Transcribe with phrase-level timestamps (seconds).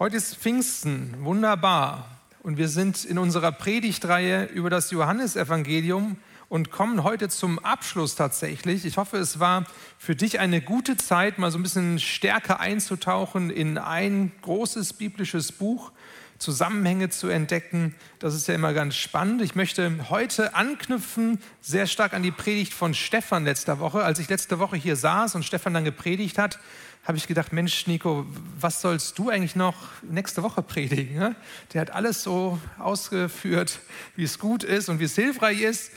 [0.00, 2.08] Heute ist Pfingsten, wunderbar.
[2.42, 6.16] Und wir sind in unserer Predigtreihe über das Johannesevangelium
[6.48, 8.86] und kommen heute zum Abschluss tatsächlich.
[8.86, 9.66] Ich hoffe, es war
[9.98, 15.52] für dich eine gute Zeit, mal so ein bisschen stärker einzutauchen in ein großes biblisches
[15.52, 15.92] Buch,
[16.40, 17.94] Zusammenhänge zu entdecken.
[18.18, 19.42] Das ist ja immer ganz spannend.
[19.42, 24.02] Ich möchte heute anknüpfen, sehr stark an die Predigt von Stefan letzter Woche.
[24.02, 26.58] Als ich letzte Woche hier saß und Stefan dann gepredigt hat,
[27.04, 28.26] habe ich gedacht, Mensch, Nico,
[28.58, 31.18] was sollst du eigentlich noch nächste Woche predigen?
[31.18, 31.36] Ne?
[31.74, 33.80] Der hat alles so ausgeführt,
[34.16, 35.92] wie es gut ist und wie es hilfreich ist.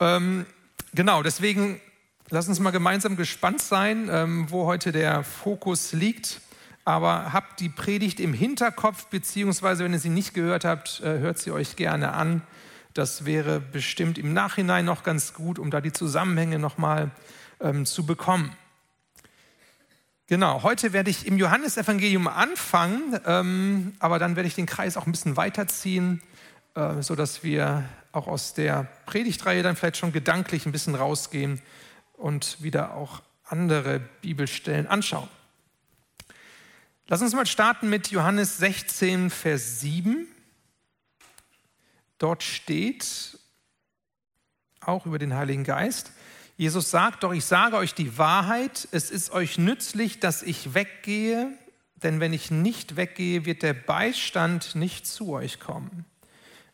[0.00, 0.46] Ähm,
[0.94, 1.78] genau, deswegen
[2.30, 6.40] lass uns mal gemeinsam gespannt sein, ähm, wo heute der Fokus liegt.
[6.84, 11.38] Aber habt die Predigt im Hinterkopf, beziehungsweise wenn ihr sie nicht gehört habt, äh, hört
[11.38, 12.42] sie euch gerne an.
[12.92, 17.10] Das wäre bestimmt im Nachhinein noch ganz gut, um da die Zusammenhänge nochmal
[17.60, 18.54] ähm, zu bekommen.
[20.26, 25.06] Genau, heute werde ich im Johannesevangelium anfangen, ähm, aber dann werde ich den Kreis auch
[25.06, 26.22] ein bisschen weiterziehen,
[26.74, 31.60] äh, sodass wir auch aus der Predigtreihe dann vielleicht schon gedanklich ein bisschen rausgehen
[32.14, 35.28] und wieder auch andere Bibelstellen anschauen.
[37.06, 40.26] Lass uns mal starten mit Johannes 16, Vers 7.
[42.16, 43.38] Dort steht
[44.80, 46.12] auch über den Heiligen Geist,
[46.56, 51.52] Jesus sagt, doch ich sage euch die Wahrheit, es ist euch nützlich, dass ich weggehe,
[51.96, 56.06] denn wenn ich nicht weggehe, wird der Beistand nicht zu euch kommen.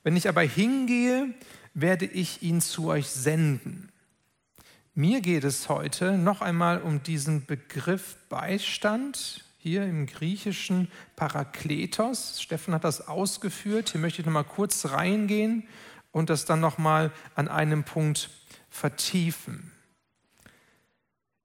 [0.05, 1.35] Wenn ich aber hingehe,
[1.75, 3.91] werde ich ihn zu euch senden.
[4.95, 12.41] Mir geht es heute noch einmal um diesen Begriff Beistand, hier im griechischen Parakletos.
[12.41, 13.91] Steffen hat das ausgeführt.
[13.91, 15.69] Hier möchte ich noch mal kurz reingehen
[16.13, 18.31] und das dann noch mal an einem Punkt
[18.71, 19.71] vertiefen.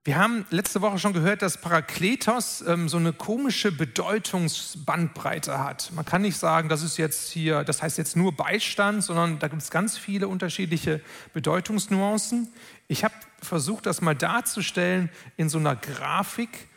[0.05, 5.91] Wir haben letzte Woche schon gehört, dass Parakletos ähm, so eine komische Bedeutungsbandbreite hat.
[5.93, 9.49] Man kann nicht sagen, das ist jetzt hier, das heißt jetzt nur Beistand, sondern da
[9.49, 11.01] gibt es ganz viele unterschiedliche
[11.33, 12.47] Bedeutungsnuancen.
[12.87, 16.69] Ich habe versucht, das mal darzustellen in so einer Grafik,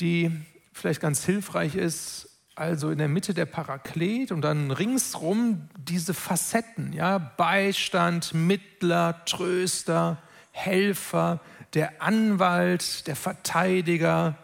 [0.00, 0.32] die
[0.74, 2.28] vielleicht ganz hilfreich ist.
[2.56, 10.18] Also in der Mitte der Paraklet und dann ringsrum diese Facetten, ja, Beistand, Mittler, Tröster,
[10.52, 11.40] Helfer,
[11.72, 14.36] der Anwalt, der Verteidiger,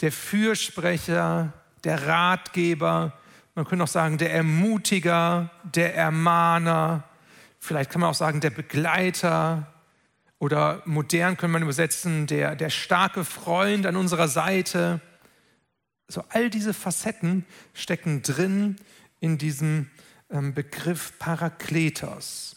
[0.00, 1.52] der Fürsprecher,
[1.82, 3.12] der Ratgeber,
[3.56, 7.04] man könnte auch sagen der Ermutiger, der Ermahner,
[7.58, 9.66] vielleicht kann man auch sagen der Begleiter
[10.38, 15.00] oder modern könnte man übersetzen der, der starke Freund an unserer Seite.
[16.08, 17.44] So all diese Facetten
[17.74, 18.76] stecken drin
[19.20, 19.90] in diesem
[20.30, 22.56] ähm, Begriff Parakletos.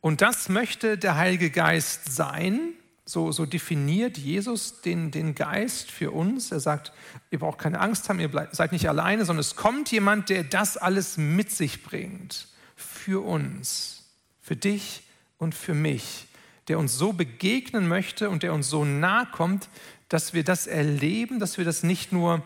[0.00, 2.74] Und das möchte der Heilige Geist sein,
[3.08, 6.50] so, so definiert Jesus den, den Geist für uns.
[6.50, 6.92] Er sagt,
[7.30, 10.42] ihr braucht keine Angst haben, ihr bleib, seid nicht alleine, sondern es kommt jemand, der
[10.42, 12.48] das alles mit sich bringt.
[12.74, 14.04] Für uns,
[14.40, 15.02] für dich
[15.38, 16.26] und für mich.
[16.66, 19.68] Der uns so begegnen möchte und der uns so nahe kommt,
[20.08, 22.42] dass wir das erleben, dass wir das nicht nur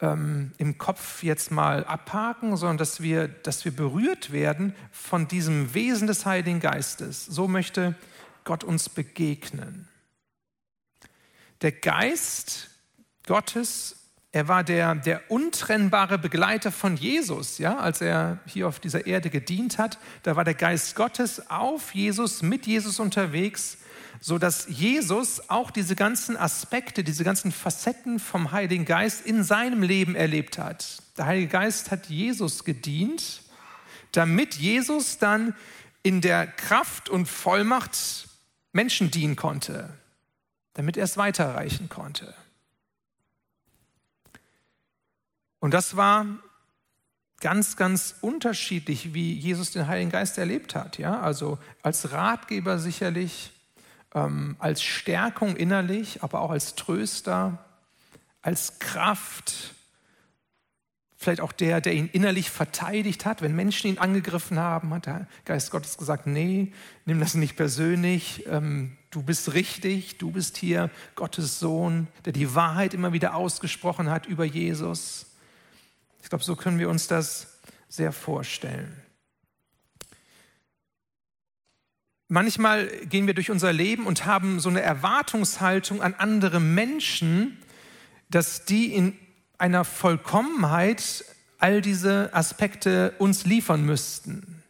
[0.00, 5.74] ähm, im Kopf jetzt mal abhaken, sondern dass wir, dass wir berührt werden von diesem
[5.74, 7.24] Wesen des Heiligen Geistes.
[7.26, 7.94] So möchte
[8.44, 9.88] Gott uns begegnen.
[11.62, 12.70] Der Geist
[13.26, 13.96] Gottes,
[14.32, 19.30] er war der, der untrennbare Begleiter von Jesus, ja, als er hier auf dieser Erde
[19.30, 19.98] gedient hat.
[20.24, 23.78] Da war der Geist Gottes auf Jesus, mit Jesus unterwegs,
[24.20, 29.82] so dass Jesus auch diese ganzen Aspekte, diese ganzen Facetten vom Heiligen Geist in seinem
[29.82, 31.02] Leben erlebt hat.
[31.18, 33.42] Der Heilige Geist hat Jesus gedient,
[34.12, 35.54] damit Jesus dann
[36.02, 38.28] in der Kraft und Vollmacht
[38.72, 39.90] Menschen dienen konnte
[40.74, 42.34] damit er es weiterreichen konnte.
[45.60, 46.26] Und das war
[47.40, 50.98] ganz, ganz unterschiedlich, wie Jesus den Heiligen Geist erlebt hat.
[50.98, 51.20] Ja?
[51.20, 53.51] Also als Ratgeber sicherlich,
[54.14, 57.64] ähm, als Stärkung innerlich, aber auch als Tröster,
[58.42, 59.74] als Kraft,
[61.16, 63.42] vielleicht auch der, der ihn innerlich verteidigt hat.
[63.42, 66.72] Wenn Menschen ihn angegriffen haben, hat der Geist Gottes gesagt, nee,
[67.04, 72.54] nimm das nicht persönlich, ähm, du bist richtig, du bist hier Gottes Sohn, der die
[72.54, 75.26] Wahrheit immer wieder ausgesprochen hat über Jesus.
[76.22, 77.58] Ich glaube, so können wir uns das
[77.88, 79.02] sehr vorstellen.
[82.34, 87.58] Manchmal gehen wir durch unser Leben und haben so eine Erwartungshaltung an andere Menschen,
[88.30, 89.18] dass die in
[89.58, 91.26] einer Vollkommenheit
[91.58, 94.62] all diese Aspekte uns liefern müssten.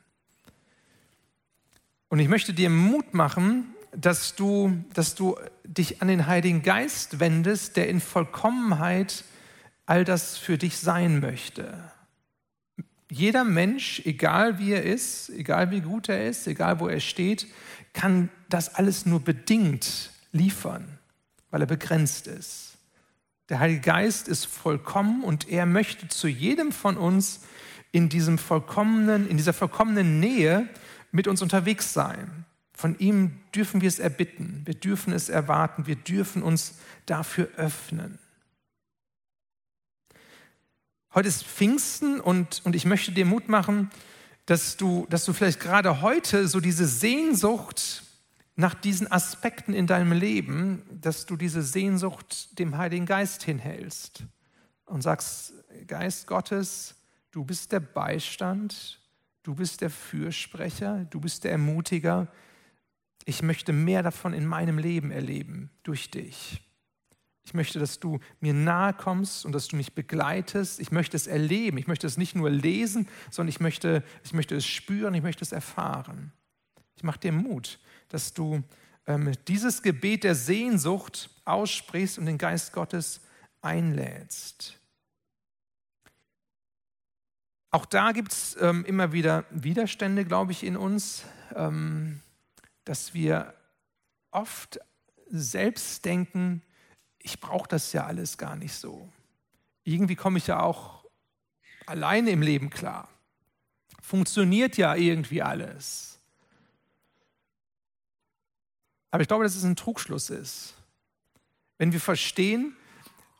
[2.09, 7.21] Und ich möchte dir Mut machen, dass du, dass du dich an den Heiligen Geist
[7.21, 9.23] wendest, der in Vollkommenheit
[9.87, 11.92] all das für dich sein möchte.
[13.13, 17.47] Jeder Mensch, egal wie er ist, egal wie gut er ist, egal wo er steht,
[17.93, 20.99] kann das alles nur bedingt liefern,
[21.51, 22.79] weil er begrenzt ist.
[23.51, 27.41] Der Heilige Geist ist vollkommen und er möchte zu jedem von uns
[27.91, 30.67] in diesem vollkommenen, in dieser vollkommenen Nähe
[31.11, 32.47] mit uns unterwegs sein.
[32.73, 38.19] Von ihm dürfen wir es erbitten, wir dürfen es erwarten, wir dürfen uns dafür öffnen.
[41.15, 43.91] Heute ist Pfingsten und, und ich möchte dir Mut machen,
[44.47, 48.03] dass du, dass du vielleicht gerade heute so diese Sehnsucht
[48.57, 54.25] nach diesen Aspekten in deinem Leben, dass du diese Sehnsucht dem Heiligen Geist hinhältst
[54.87, 55.53] und sagst,
[55.87, 56.95] Geist Gottes,
[57.31, 58.99] du bist der Beistand,
[59.43, 62.29] du bist der Fürsprecher, du bist der Ermutiger.
[63.27, 66.63] Ich möchte mehr davon in meinem Leben erleben durch dich.
[67.45, 70.79] Ich möchte, dass du mir nahe kommst und dass du mich begleitest.
[70.81, 71.77] Ich möchte es erleben.
[71.79, 75.45] Ich möchte es nicht nur lesen, sondern ich möchte, ich möchte es spüren, ich möchte
[75.45, 76.33] es erfahren.
[76.97, 78.63] Ich mache dir Mut, dass du
[79.07, 83.21] ähm, dieses Gebet der Sehnsucht aussprichst und den Geist Gottes
[83.61, 84.79] einlädst.
[87.71, 91.25] Auch da gibt es ähm, immer wieder Widerstände, glaube ich, in uns,
[91.57, 92.21] ähm,
[92.85, 93.55] dass wir
[94.31, 94.79] oft
[95.29, 96.63] selbst denken,
[97.23, 99.09] ich brauche das ja alles gar nicht so.
[99.85, 101.05] Irgendwie komme ich ja auch
[101.87, 103.09] alleine im Leben klar.
[104.01, 106.19] Funktioniert ja irgendwie alles.
[109.11, 110.75] Aber ich glaube, dass es ein Trugschluss ist.
[111.79, 112.77] Wenn wir verstehen,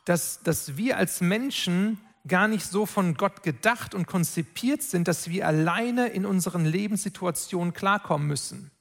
[0.05, 5.29] dass, dass wir als Menschen gar nicht so von Gott gedacht und konzipiert sind, dass
[5.29, 8.71] wir alleine in unseren Lebenssituationen klarkommen müssen,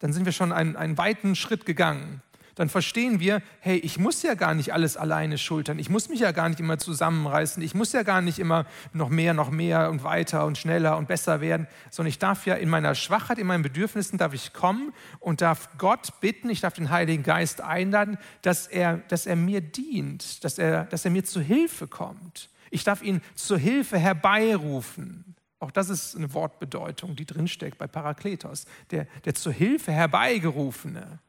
[0.00, 2.22] dann sind wir schon einen, einen weiten Schritt gegangen
[2.56, 6.20] dann verstehen wir, hey, ich muss ja gar nicht alles alleine schultern, ich muss mich
[6.20, 8.64] ja gar nicht immer zusammenreißen, ich muss ja gar nicht immer
[8.94, 12.54] noch mehr, noch mehr und weiter und schneller und besser werden, sondern ich darf ja
[12.54, 16.72] in meiner Schwachheit, in meinen Bedürfnissen, darf ich kommen und darf Gott bitten, ich darf
[16.72, 21.24] den Heiligen Geist einladen, dass er, dass er mir dient, dass er, dass er mir
[21.24, 22.48] zu Hilfe kommt.
[22.70, 25.36] Ich darf ihn zur Hilfe herbeirufen.
[25.58, 31.20] Auch das ist eine Wortbedeutung, die drinsteckt bei Parakletos, der, der zur Hilfe herbeigerufene.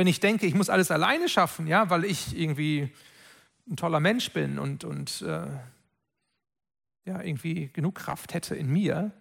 [0.00, 2.90] Wenn ich denke, ich muss alles alleine schaffen, ja, weil ich irgendwie
[3.68, 5.46] ein toller Mensch bin und, und äh,
[7.04, 9.12] ja, irgendwie genug Kraft hätte in mir,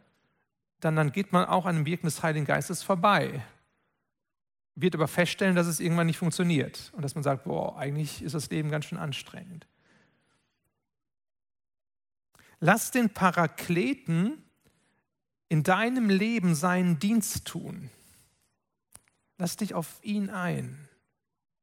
[0.80, 3.44] dann, dann geht man auch an dem Wirken des Heiligen Geistes vorbei.
[4.76, 8.34] Wird aber feststellen, dass es irgendwann nicht funktioniert und dass man sagt, boah, eigentlich ist
[8.34, 9.68] das Leben ganz schön anstrengend.
[12.62, 14.42] Lass den Parakleten
[15.50, 17.90] in deinem Leben seinen Dienst tun.
[19.40, 20.90] Lass dich auf ihn ein.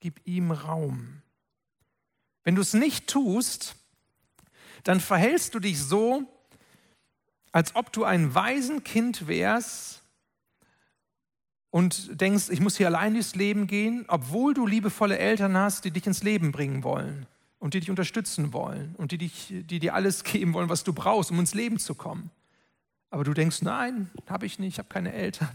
[0.00, 1.23] Gib ihm Raum.
[2.43, 3.76] Wenn du es nicht tust,
[4.82, 6.25] dann verhältst du dich so,
[7.52, 10.02] als ob du ein Waisenkind wärst
[11.70, 15.90] und denkst, ich muss hier allein durchs Leben gehen, obwohl du liebevolle Eltern hast, die
[15.90, 17.26] dich ins Leben bringen wollen
[17.58, 20.94] und die dich unterstützen wollen und die, dich, die dir alles geben wollen, was du
[20.94, 22.31] brauchst, um ins Leben zu kommen.
[23.11, 25.50] Aber du denkst, nein, habe ich nicht, ich habe keine Eltern.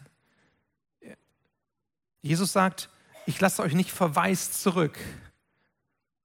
[2.21, 2.89] Jesus sagt,
[3.25, 4.97] ich lasse euch nicht verwaist zurück.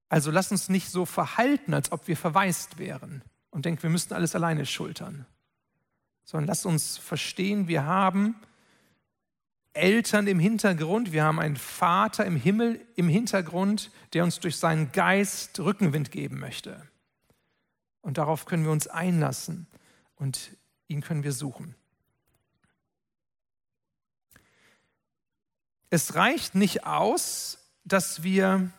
[0.09, 4.15] Also lasst uns nicht so verhalten, als ob wir verwaist wären und denken, wir müssten
[4.15, 5.27] alles alleine schultern,
[6.25, 8.37] sondern lasst uns verstehen, wir haben
[9.73, 14.93] Eltern im Hintergrund, wir haben einen Vater im Himmel im Hintergrund, der uns durch seinen
[14.93, 16.89] Geist Rückenwind geben möchte.
[18.01, 19.67] Und darauf können wir uns einlassen
[20.15, 20.57] und
[20.89, 21.75] ihn können wir suchen.
[25.91, 28.71] Es reicht nicht aus, dass wir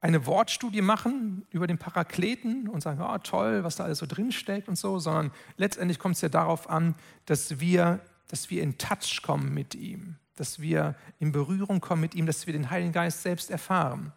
[0.00, 4.68] eine Wortstudie machen über den Parakleten und sagen, oh, toll, was da alles so drinsteckt
[4.68, 6.94] und so, sondern letztendlich kommt es ja darauf an,
[7.26, 12.14] dass wir, dass wir in Touch kommen mit ihm, dass wir in Berührung kommen mit
[12.14, 14.12] ihm, dass wir den Heiligen Geist selbst erfahren.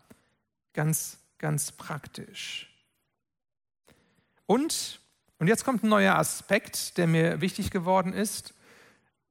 [0.74, 2.68] Ganz, ganz praktisch.
[4.46, 5.00] Und,
[5.40, 8.54] und jetzt kommt ein neuer Aspekt, der mir wichtig geworden ist.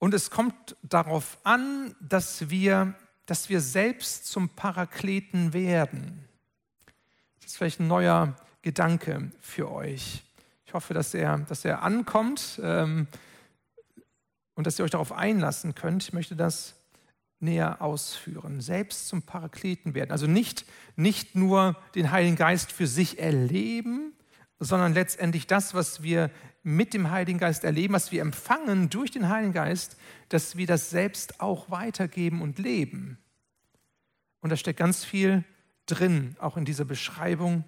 [0.00, 2.94] Und es kommt darauf an, dass wir,
[3.26, 6.24] dass wir selbst zum Parakleten werden.
[7.36, 10.24] Das ist vielleicht ein neuer Gedanke für euch.
[10.64, 13.08] Ich hoffe, dass er, dass er ankommt ähm,
[14.54, 16.02] und dass ihr euch darauf einlassen könnt.
[16.02, 16.76] Ich möchte das
[17.38, 18.62] näher ausführen.
[18.62, 20.12] Selbst zum Parakleten werden.
[20.12, 20.64] Also nicht,
[20.96, 24.14] nicht nur den Heiligen Geist für sich erleben,
[24.58, 26.30] sondern letztendlich das, was wir
[26.62, 29.96] mit dem Heiligen Geist erleben, was wir empfangen durch den Heiligen Geist,
[30.28, 33.18] dass wir das selbst auch weitergeben und leben.
[34.40, 35.44] Und da steckt ganz viel
[35.86, 37.64] drin, auch in dieser Beschreibung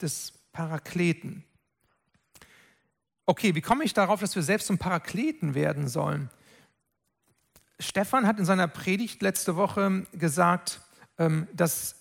[0.00, 1.44] des Parakleten.
[3.26, 6.30] Okay, wie komme ich darauf, dass wir selbst zum Parakleten werden sollen?
[7.78, 10.80] Stefan hat in seiner Predigt letzte Woche gesagt,
[11.18, 11.96] ähm, dass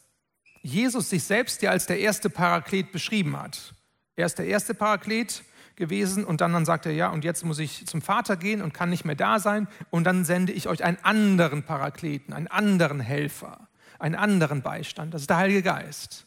[0.62, 3.74] Jesus sich selbst ja als der erste Paraklet beschrieben hat.
[4.16, 5.44] Er ist der erste Paraklet
[5.76, 8.74] gewesen und dann, dann sagt er, ja, und jetzt muss ich zum Vater gehen und
[8.74, 13.00] kann nicht mehr da sein und dann sende ich euch einen anderen Parakleten, einen anderen
[13.00, 13.68] Helfer,
[14.00, 15.14] einen anderen Beistand.
[15.14, 16.26] Das ist der Heilige Geist.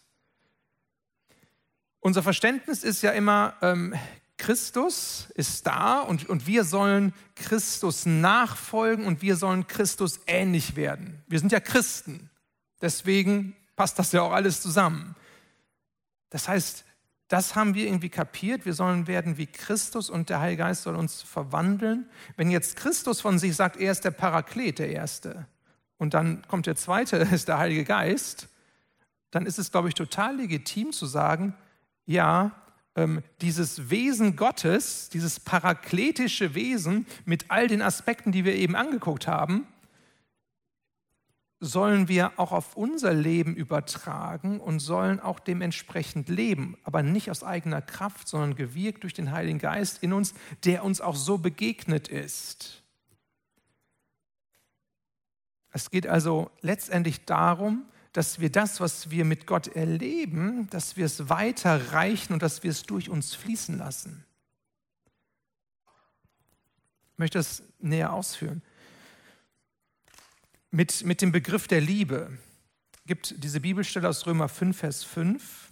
[2.01, 3.95] Unser Verständnis ist ja immer, ähm,
[4.39, 11.23] Christus ist da und, und wir sollen Christus nachfolgen und wir sollen Christus ähnlich werden.
[11.27, 12.31] Wir sind ja Christen.
[12.81, 15.17] Deswegen passt das ja auch alles zusammen.
[16.31, 16.85] Das heißt,
[17.29, 18.65] das haben wir irgendwie kapiert.
[18.65, 22.09] Wir sollen werden wie Christus und der Heilige Geist soll uns verwandeln.
[22.37, 25.47] Wenn jetzt Christus von sich sagt, er ist der Paraklet, der Erste,
[25.99, 28.49] und dann kommt der Zweite, ist der Heilige Geist,
[29.31, 31.55] dann ist es, glaube ich, total legitim zu sagen,
[32.07, 32.53] ja,
[32.95, 39.27] ähm, dieses Wesen Gottes, dieses parakletische Wesen mit all den Aspekten, die wir eben angeguckt
[39.27, 39.67] haben,
[41.61, 47.43] sollen wir auch auf unser Leben übertragen und sollen auch dementsprechend leben, aber nicht aus
[47.43, 50.35] eigener Kraft, sondern gewirkt durch den Heiligen Geist in uns,
[50.65, 52.83] der uns auch so begegnet ist.
[55.71, 61.07] Es geht also letztendlich darum, dass wir das, was wir mit Gott erleben, dass wir
[61.07, 64.25] es weiterreichen und dass wir es durch uns fließen lassen.
[67.13, 68.63] Ich möchte das näher ausführen.
[70.71, 72.31] Mit, mit dem Begriff der Liebe
[73.07, 75.71] gibt diese Bibelstelle aus Römer 5, Vers 5.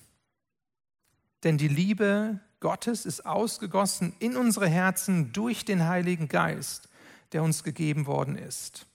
[1.45, 6.89] Denn die Liebe Gottes ist ausgegossen in unsere Herzen durch den Heiligen Geist,
[7.33, 8.87] der uns gegeben worden ist.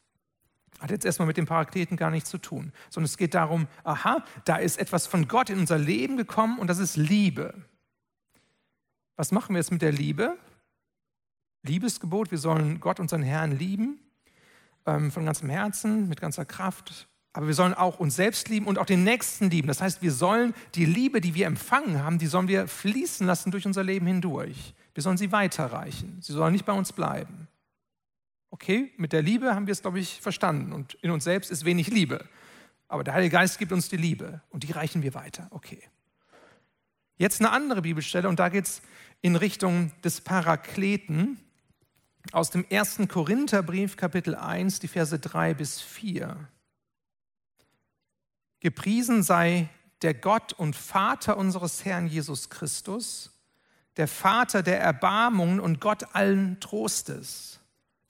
[0.80, 4.26] Hat jetzt erstmal mit dem Parakleten gar nichts zu tun, sondern es geht darum, aha,
[4.46, 7.54] da ist etwas von Gott in unser Leben gekommen und das ist Liebe.
[9.16, 10.36] Was machen wir jetzt mit der Liebe?
[11.62, 14.00] Liebesgebot, wir sollen Gott, unseren Herrn, lieben,
[14.86, 17.08] ähm, von ganzem Herzen, mit ganzer Kraft.
[17.34, 19.68] Aber wir sollen auch uns selbst lieben und auch den Nächsten lieben.
[19.68, 23.52] Das heißt, wir sollen die Liebe, die wir empfangen haben, die sollen wir fließen lassen
[23.52, 24.74] durch unser Leben hindurch.
[24.94, 26.18] Wir sollen sie weiterreichen.
[26.22, 27.48] Sie sollen nicht bei uns bleiben.
[28.50, 30.74] Okay, mit der Liebe haben wir es, glaube ich, verstanden.
[30.74, 32.26] Und in uns selbst ist wenig Liebe.
[32.90, 35.48] Aber der Heilige Geist gibt uns die Liebe und die reichen wir weiter.
[35.52, 35.82] Okay.
[37.18, 38.82] Jetzt eine andere Bibelstelle und da geht es
[39.22, 41.40] in Richtung des Parakleten
[42.32, 46.38] aus dem ersten Korintherbrief, Kapitel 1, die Verse 3 bis 4.
[48.60, 49.70] Gepriesen sei
[50.02, 53.32] der Gott und Vater unseres Herrn Jesus Christus,
[53.98, 57.62] der Vater der Erbarmungen und Gott allen Trostes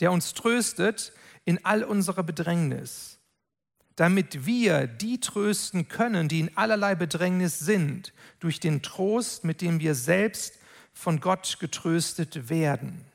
[0.01, 1.13] der uns tröstet
[1.45, 3.19] in all unserer Bedrängnis,
[3.95, 9.79] damit wir die trösten können, die in allerlei Bedrängnis sind, durch den Trost, mit dem
[9.79, 10.55] wir selbst
[10.91, 13.05] von Gott getröstet werden.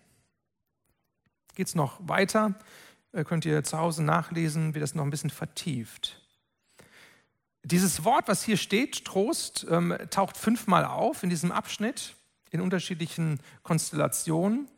[1.57, 2.55] Geht es noch weiter?
[3.13, 6.21] Äh, könnt ihr zu Hause nachlesen, wie das noch ein bisschen vertieft.
[7.65, 12.15] Dieses Wort, was hier steht, Trost, ähm, taucht fünfmal auf in diesem Abschnitt
[12.51, 14.69] in unterschiedlichen Konstellationen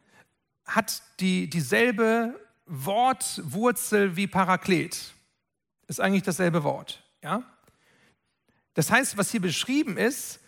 [0.65, 5.15] hat die, dieselbe Wortwurzel wie Paraklet.
[5.89, 7.03] Ist eigentlich dasselbe Wort.
[7.23, 7.43] Ja?
[8.75, 10.41] Das heißt, was hier beschrieben ist,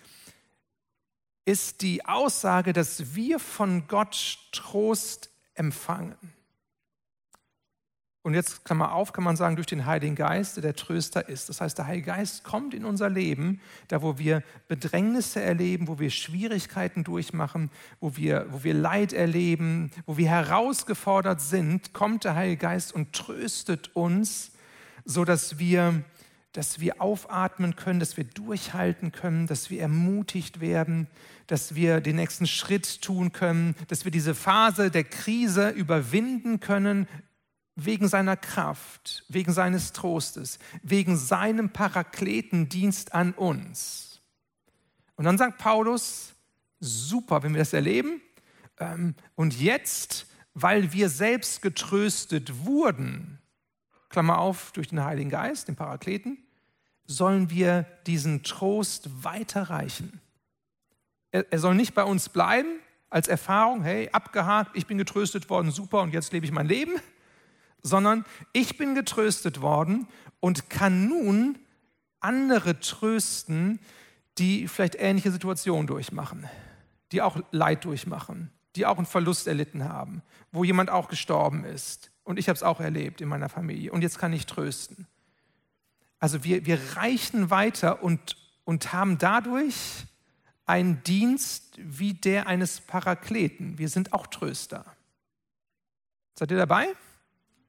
[1.44, 6.16] ist die Aussage, dass wir von Gott Trost empfangen.
[8.22, 11.48] Und jetzt, Klammer auf, kann man sagen, durch den Heiligen Geist, der der Tröster ist.
[11.48, 15.98] Das heißt, der Heilige Geist kommt in unser Leben, da wo wir Bedrängnisse erleben, wo
[15.98, 22.34] wir Schwierigkeiten durchmachen, wo wir, wo wir Leid erleben, wo wir herausgefordert sind, kommt der
[22.34, 24.52] Heilige Geist und tröstet uns,
[25.06, 26.02] sodass wir,
[26.52, 31.06] dass wir aufatmen können, dass wir durchhalten können, dass wir ermutigt werden,
[31.46, 37.06] dass wir den nächsten Schritt tun können, dass wir diese Phase der Krise überwinden können,
[37.76, 44.20] wegen seiner Kraft, wegen seines Trostes, wegen seinem Parakletendienst an uns.
[45.16, 46.34] Und dann sagt Paulus,
[46.78, 48.20] super, wenn wir das erleben.
[48.78, 53.39] Ähm, und jetzt, weil wir selbst getröstet wurden,
[54.10, 56.38] Klammer auf, durch den Heiligen Geist, den Parakleten,
[57.06, 60.20] sollen wir diesen Trost weiterreichen.
[61.32, 66.02] Er, soll nicht bei uns bleiben als Erfahrung, hey, abgehakt, ich bin getröstet worden, super,
[66.02, 66.92] und jetzt lebe ich mein Leben,
[67.82, 70.06] sondern ich bin getröstet worden
[70.40, 71.58] und kann nun
[72.20, 73.80] andere trösten,
[74.38, 76.48] die vielleicht ähnliche Situationen durchmachen,
[77.12, 82.10] die auch Leid durchmachen, die auch einen Verlust erlitten haben, wo jemand auch gestorben ist.
[82.30, 83.90] Und ich habe es auch erlebt in meiner Familie.
[83.90, 85.08] Und jetzt kann ich trösten.
[86.20, 90.06] Also wir, wir reichen weiter und, und haben dadurch
[90.64, 93.78] ein Dienst wie der eines Parakleten.
[93.78, 94.84] Wir sind auch Tröster.
[96.38, 96.86] Seid ihr dabei?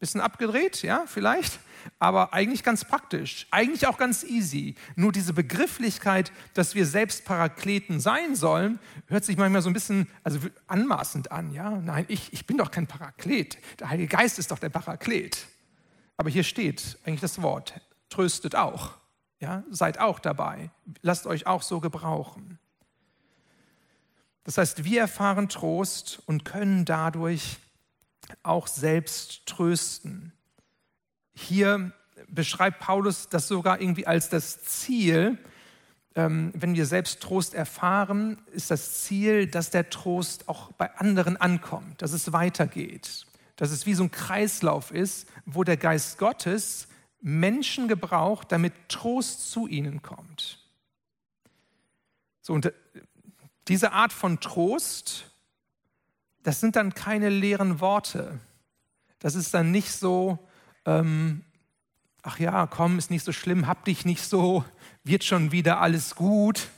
[0.01, 1.59] Bisschen abgedreht, ja, vielleicht?
[1.99, 4.75] aber eigentlich ganz praktisch, eigentlich auch ganz easy.
[4.95, 10.07] Nur diese Begrifflichkeit, dass wir selbst Parakleten sein sollen, hört sich manchmal so ein bisschen
[10.23, 11.53] also anmaßend an.
[11.53, 11.71] Ja?
[11.71, 13.57] Nein, ich, ich bin doch kein Paraklet.
[13.79, 15.47] Der Heilige Geist ist doch der Paraklet.
[16.17, 17.79] Aber hier steht eigentlich das Wort,
[18.09, 18.97] tröstet auch.
[19.39, 19.63] Ja?
[19.69, 20.69] Seid auch dabei.
[21.01, 22.59] Lasst euch auch so gebrauchen.
[24.43, 27.57] Das heißt, wir erfahren Trost und können dadurch
[28.43, 30.33] auch selbst trösten.
[31.33, 31.91] Hier
[32.27, 35.37] beschreibt Paulus das sogar irgendwie als das Ziel.
[36.15, 41.37] Ähm, wenn wir selbst Trost erfahren, ist das Ziel, dass der Trost auch bei anderen
[41.37, 46.87] ankommt, dass es weitergeht, dass es wie so ein Kreislauf ist, wo der Geist Gottes
[47.21, 50.59] Menschen gebraucht, damit Trost zu ihnen kommt.
[52.41, 52.73] So, und äh,
[53.67, 55.30] diese Art von Trost,
[56.43, 58.39] das sind dann keine leeren Worte.
[59.19, 60.39] Das ist dann nicht so,
[60.85, 61.43] ähm,
[62.23, 64.65] ach ja, komm, ist nicht so schlimm, hab dich nicht so,
[65.03, 66.69] wird schon wieder alles gut.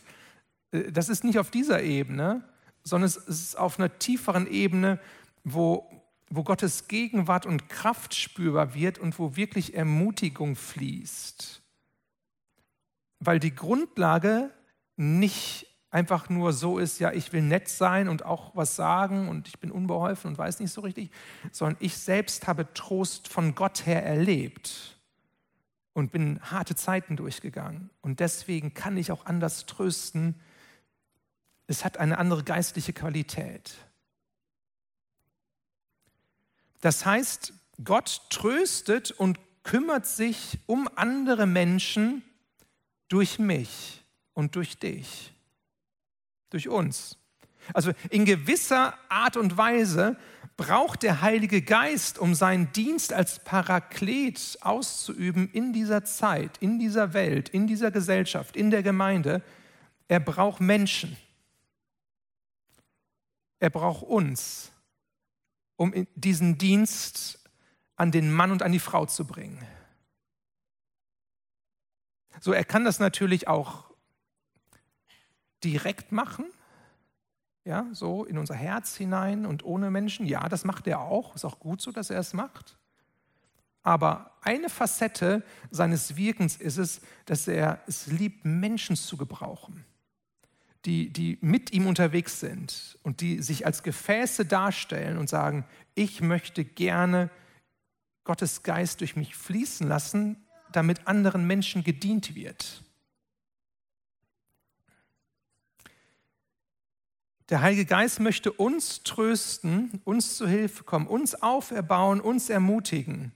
[0.71, 2.43] Äh, das ist nicht auf dieser Ebene,
[2.83, 4.99] sondern es ist auf einer tieferen Ebene,
[5.43, 5.89] wo,
[6.29, 11.61] wo Gottes Gegenwart und Kraft spürbar wird und wo wirklich Ermutigung fließt.
[13.19, 14.49] Weil die Grundlage
[14.97, 19.47] nicht einfach nur so ist, ja, ich will nett sein und auch was sagen und
[19.47, 21.11] ich bin unbeholfen und weiß nicht so richtig,
[21.51, 24.97] sondern ich selbst habe Trost von Gott her erlebt
[25.93, 27.91] und bin harte Zeiten durchgegangen.
[28.01, 30.41] Und deswegen kann ich auch anders trösten.
[31.67, 33.75] Es hat eine andere geistliche Qualität.
[36.81, 42.23] Das heißt, Gott tröstet und kümmert sich um andere Menschen
[43.09, 45.32] durch mich und durch dich
[46.53, 47.17] durch uns.
[47.73, 50.17] Also in gewisser Art und Weise
[50.57, 57.13] braucht der Heilige Geist, um seinen Dienst als Paraklet auszuüben in dieser Zeit, in dieser
[57.13, 59.41] Welt, in dieser Gesellschaft, in der Gemeinde,
[60.07, 61.17] er braucht Menschen.
[63.59, 64.71] Er braucht uns,
[65.75, 67.39] um diesen Dienst
[67.95, 69.65] an den Mann und an die Frau zu bringen.
[72.41, 73.92] So, er kann das natürlich auch
[75.63, 76.45] direkt machen,
[77.65, 80.25] ja, so in unser Herz hinein und ohne Menschen.
[80.25, 82.77] Ja, das macht er auch, ist auch gut so, dass er es macht.
[83.83, 89.85] Aber eine Facette seines Wirkens ist es, dass er es liebt, Menschen zu gebrauchen,
[90.85, 96.21] die, die mit ihm unterwegs sind und die sich als Gefäße darstellen und sagen, ich
[96.21, 97.29] möchte gerne
[98.23, 100.37] Gottes Geist durch mich fließen lassen,
[100.71, 102.83] damit anderen Menschen gedient wird.
[107.49, 113.33] Der Heilige Geist möchte uns trösten, uns zu Hilfe kommen, uns auferbauen, uns ermutigen.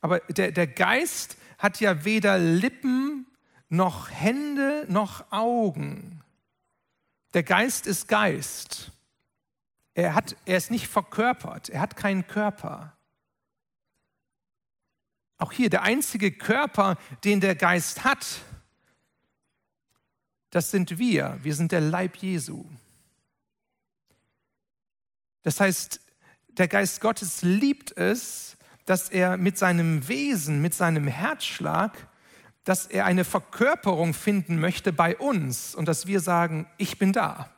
[0.00, 3.26] Aber der, der Geist hat ja weder Lippen
[3.68, 6.22] noch Hände noch Augen.
[7.34, 8.92] Der Geist ist Geist.
[9.94, 12.96] Er, hat, er ist nicht verkörpert, er hat keinen Körper.
[15.36, 18.40] Auch hier der einzige Körper, den der Geist hat,
[20.50, 21.38] das sind wir.
[21.42, 22.64] Wir sind der Leib Jesu.
[25.42, 26.00] Das heißt,
[26.48, 32.08] der Geist Gottes liebt es, dass er mit seinem Wesen, mit seinem Herzschlag,
[32.64, 37.50] dass er eine Verkörperung finden möchte bei uns und dass wir sagen, ich bin da,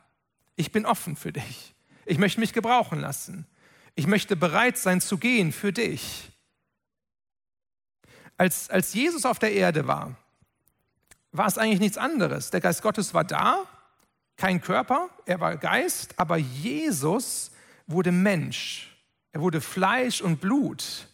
[0.55, 1.73] ich bin offen für dich,
[2.05, 3.45] ich möchte mich gebrauchen lassen,
[3.95, 6.31] ich möchte bereit sein zu gehen für dich.
[8.37, 10.15] Als, als Jesus auf der Erde war,
[11.31, 12.49] war es eigentlich nichts anderes.
[12.51, 13.65] Der Geist Gottes war da,
[14.37, 17.51] kein Körper, er war Geist, aber Jesus
[17.93, 18.89] wurde Mensch.
[19.31, 21.07] Er wurde Fleisch und Blut.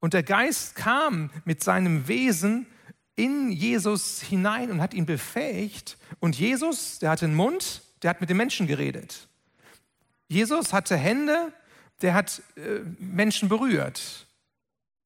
[0.00, 2.66] Und der Geist kam mit seinem Wesen
[3.16, 5.98] in Jesus hinein und hat ihn befähigt.
[6.20, 9.28] Und Jesus, der hatte einen Mund, der hat mit den Menschen geredet.
[10.28, 11.52] Jesus hatte Hände,
[12.00, 14.26] der hat äh, Menschen berührt,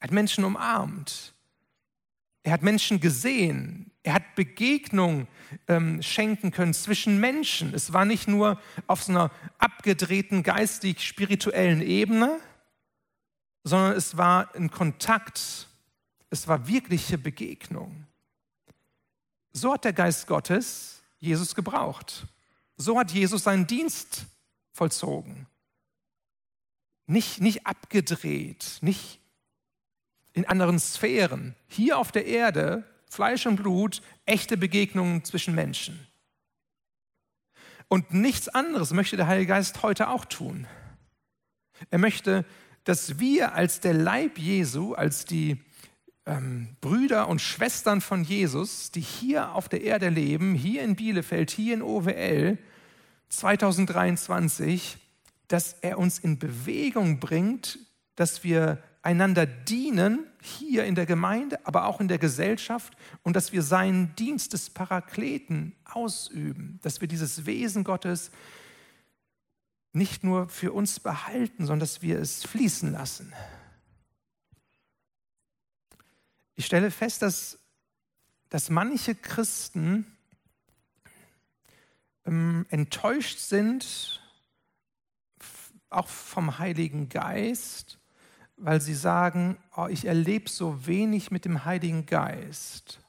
[0.00, 1.32] hat Menschen umarmt.
[2.42, 3.91] Er hat Menschen gesehen.
[4.04, 5.28] Er hat Begegnung
[5.68, 7.72] ähm, schenken können zwischen Menschen.
[7.72, 12.40] Es war nicht nur auf so einer abgedrehten geistig-spirituellen Ebene,
[13.62, 15.68] sondern es war ein Kontakt.
[16.30, 18.06] Es war wirkliche Begegnung.
[19.52, 22.26] So hat der Geist Gottes Jesus gebraucht.
[22.76, 24.26] So hat Jesus seinen Dienst
[24.72, 25.46] vollzogen.
[27.06, 29.20] Nicht, nicht abgedreht, nicht
[30.32, 31.54] in anderen Sphären.
[31.68, 36.06] Hier auf der Erde, Fleisch und Blut, echte Begegnungen zwischen Menschen.
[37.88, 40.66] Und nichts anderes möchte der Heilige Geist heute auch tun.
[41.90, 42.46] Er möchte,
[42.84, 45.60] dass wir als der Leib Jesu, als die
[46.24, 51.50] ähm, Brüder und Schwestern von Jesus, die hier auf der Erde leben, hier in Bielefeld,
[51.50, 52.56] hier in OWL,
[53.28, 54.96] 2023,
[55.48, 57.78] dass er uns in Bewegung bringt,
[58.16, 63.52] dass wir einander dienen, hier in der Gemeinde, aber auch in der Gesellschaft und dass
[63.52, 68.32] wir seinen Dienst des Parakleten ausüben, dass wir dieses Wesen Gottes
[69.92, 73.32] nicht nur für uns behalten, sondern dass wir es fließen lassen.
[76.54, 77.58] Ich stelle fest, dass,
[78.48, 80.06] dass manche Christen
[82.24, 84.20] ähm, enttäuscht sind,
[85.88, 87.98] auch vom Heiligen Geist,
[88.62, 93.00] weil sie sagen, oh, ich erlebe so wenig mit dem Heiligen Geist.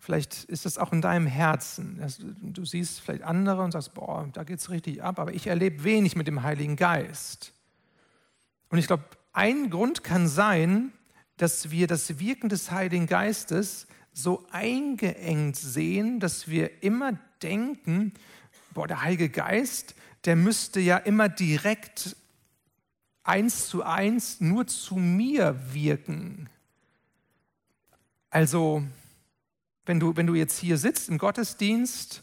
[0.00, 2.04] Vielleicht ist das auch in deinem Herzen.
[2.42, 5.84] Du siehst vielleicht andere und sagst, boah, da geht es richtig ab, aber ich erlebe
[5.84, 7.52] wenig mit dem Heiligen Geist.
[8.70, 10.92] Und ich glaube, ein Grund kann sein,
[11.36, 18.12] dass wir das Wirken des Heiligen Geistes so eingeengt sehen, dass wir immer denken,
[18.74, 22.16] boah, der Heilige Geist, der müsste ja immer direkt
[23.24, 26.48] eins zu eins nur zu mir wirken.
[28.30, 28.82] Also,
[29.84, 32.22] wenn du, wenn du jetzt hier sitzt im Gottesdienst,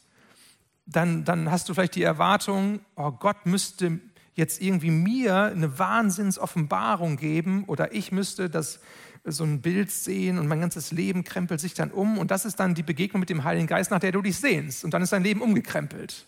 [0.86, 4.00] dann, dann hast du vielleicht die Erwartung, oh Gott müsste
[4.34, 8.80] jetzt irgendwie mir eine Wahnsinnsoffenbarung geben oder ich müsste das,
[9.26, 12.60] so ein Bild sehen und mein ganzes Leben krempelt sich dann um und das ist
[12.60, 15.12] dann die Begegnung mit dem Heiligen Geist, nach der du dich sehnst und dann ist
[15.12, 16.28] dein Leben umgekrempelt.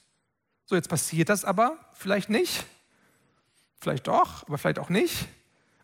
[0.65, 2.65] So, jetzt passiert das aber vielleicht nicht.
[3.81, 5.27] Vielleicht doch, aber vielleicht auch nicht.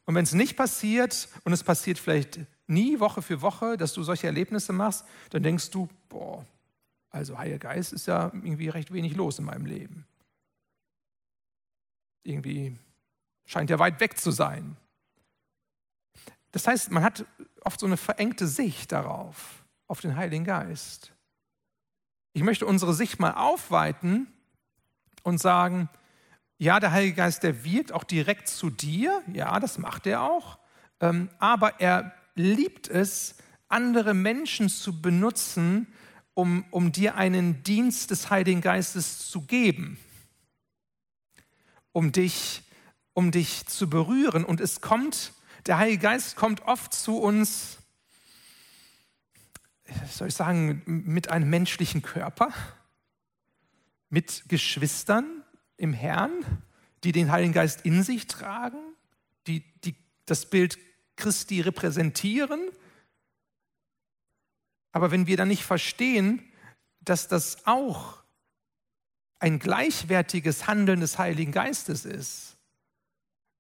[0.06, 4.04] Und wenn es nicht passiert und es passiert vielleicht nie Woche für Woche, dass du
[4.04, 6.46] solche Erlebnisse machst, dann denkst du, boah,
[7.10, 10.06] also Heiliger Geist ist ja irgendwie recht wenig los in meinem Leben.
[12.24, 12.78] Irgendwie
[13.46, 14.78] scheint er weit weg zu sein.
[16.52, 17.26] Das heißt, man hat
[17.62, 21.14] oft so eine verengte Sicht darauf, auf den Heiligen Geist.
[22.34, 24.32] Ich möchte unsere Sicht mal aufweiten
[25.24, 25.90] und sagen,
[26.58, 30.58] ja, der Heilige Geist, der wirkt auch direkt zu dir, ja, das macht er auch,
[31.00, 33.36] ähm, aber er liebt es,
[33.70, 35.88] andere Menschen zu benutzen,
[36.34, 39.98] um, um dir einen Dienst des Heiligen Geistes zu geben,
[41.92, 42.64] um dich,
[43.14, 44.46] um dich zu berühren.
[44.46, 45.34] Und es kommt,
[45.66, 47.78] der Heilige Geist kommt oft zu uns,
[50.10, 52.54] soll ich sagen, mit einem menschlichen Körper,
[54.10, 55.37] mit Geschwistern,
[55.78, 56.32] im Herrn,
[57.04, 58.80] die den Heiligen Geist in sich tragen,
[59.46, 60.78] die, die das Bild
[61.16, 62.70] Christi repräsentieren.
[64.92, 66.42] Aber wenn wir dann nicht verstehen,
[67.00, 68.24] dass das auch
[69.40, 72.58] ein gleichwertiges Handeln des Heiligen Geistes ist,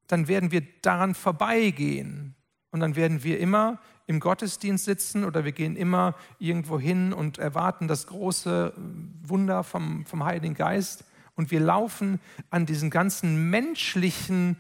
[0.08, 2.36] dann werden wir daran vorbeigehen.
[2.72, 7.38] Und dann werden wir immer im Gottesdienst sitzen oder wir gehen immer irgendwo hin und
[7.38, 8.74] erwarten das große
[9.22, 11.04] Wunder vom, vom Heiligen Geist
[11.38, 12.19] und wir laufen
[12.50, 14.60] an diesen ganzen menschlichen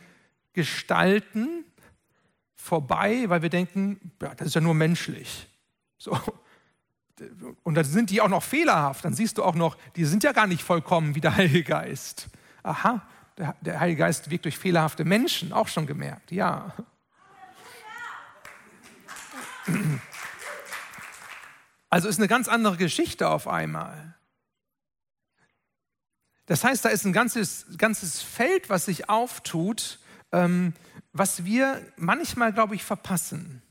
[0.53, 1.65] Gestalten
[2.55, 5.47] vorbei, weil wir denken, ja, das ist ja nur menschlich.
[5.97, 6.17] So.
[7.63, 9.03] Und dann sind die auch noch fehlerhaft.
[9.03, 12.29] Dann siehst du auch noch, die sind ja gar nicht vollkommen wie der Heilige Geist.
[12.61, 13.01] Aha,
[13.37, 16.73] der, der Heilige Geist wirkt durch fehlerhafte Menschen, auch schon gemerkt, ja.
[21.89, 24.16] Also ist eine ganz andere Geschichte auf einmal.
[26.47, 29.99] Das heißt, da ist ein ganzes, ganzes Feld, was sich auftut,
[30.31, 30.73] ähm,
[31.11, 33.61] was wir manchmal, glaube ich, verpassen.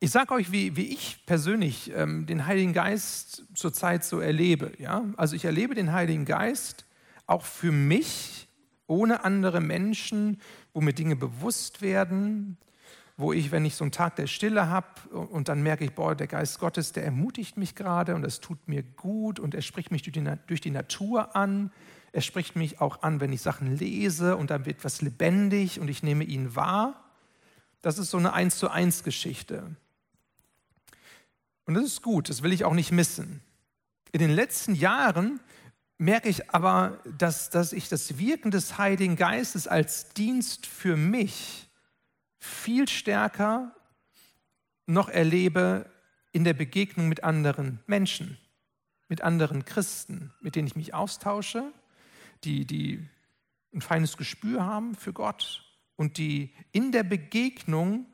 [0.00, 4.72] Ich sage euch, wie, wie ich persönlich ähm, den Heiligen Geist zurzeit so erlebe.
[4.78, 5.04] Ja?
[5.16, 6.84] Also ich erlebe den Heiligen Geist
[7.26, 8.48] auch für mich,
[8.88, 10.40] ohne andere Menschen,
[10.72, 12.58] wo mir Dinge bewusst werden,
[13.22, 16.14] wo ich, wenn ich so einen Tag der Stille habe und dann merke ich, boah,
[16.14, 19.90] der Geist Gottes, der ermutigt mich gerade und das tut mir gut und er spricht
[19.90, 21.72] mich durch die, durch die Natur an.
[22.12, 25.88] Er spricht mich auch an, wenn ich Sachen lese und dann wird was lebendig und
[25.88, 27.02] ich nehme ihn wahr.
[27.80, 29.74] Das ist so eine Eins zu eins Geschichte.
[31.64, 33.40] Und das ist gut, das will ich auch nicht missen.
[34.10, 35.40] In den letzten Jahren
[35.96, 41.68] merke ich aber, dass, dass ich das Wirken des Heiligen Geistes als Dienst für mich
[42.42, 43.72] viel stärker
[44.86, 45.88] noch erlebe
[46.32, 48.36] in der Begegnung mit anderen Menschen,
[49.08, 51.72] mit anderen Christen, mit denen ich mich austausche,
[52.42, 53.06] die, die
[53.72, 58.06] ein feines Gespür haben für Gott und die in der Begegnung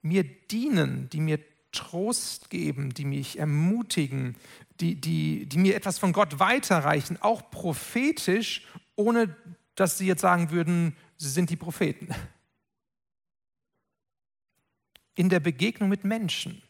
[0.00, 4.36] mir dienen, die mir Trost geben, die mich ermutigen,
[4.80, 8.66] die, die, die mir etwas von Gott weiterreichen, auch prophetisch,
[8.96, 9.36] ohne
[9.74, 12.08] dass sie jetzt sagen würden, sie sind die Propheten.
[15.14, 16.62] In der Begegnung mit Menschen.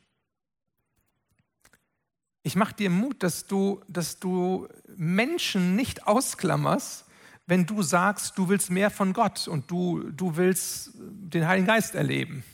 [2.42, 7.06] Ich mache dir Mut, dass du, dass du Menschen nicht ausklammerst,
[7.46, 11.94] wenn du sagst, du willst mehr von Gott und du, du willst den Heiligen Geist
[11.94, 12.44] erleben.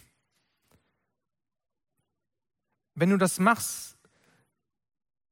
[2.94, 3.96] Wenn du das machst,